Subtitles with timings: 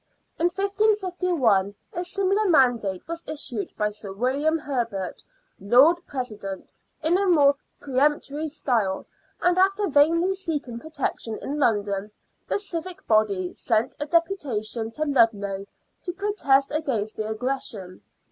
[0.39, 5.23] In 1551 a similar mandate was issued by Sir William Herbert,
[5.59, 9.05] Lord President, in a more peremptory style,
[9.41, 12.09] and after vainly seeking protection in London,
[12.47, 15.67] the civic body sent a deputation to Ludlow
[16.01, 18.01] to protest against the aggression.